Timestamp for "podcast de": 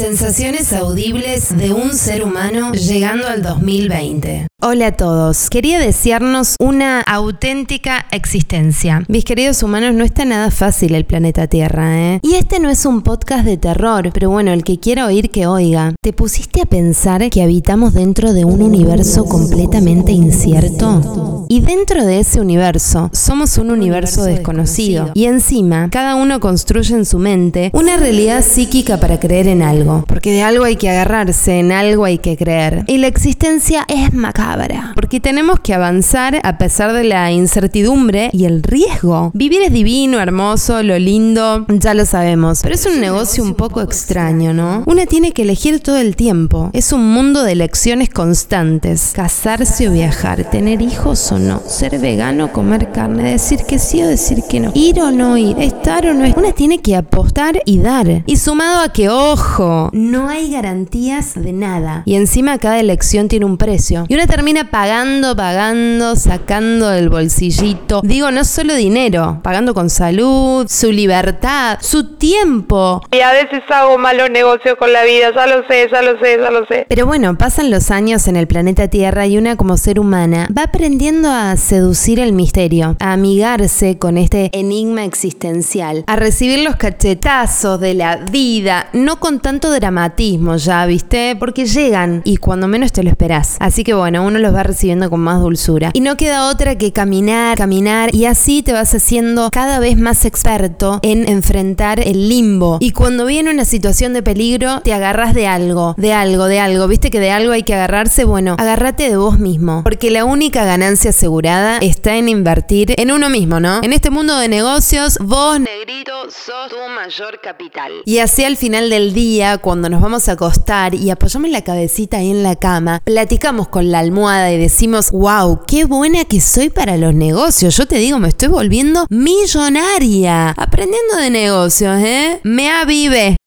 13.00-13.56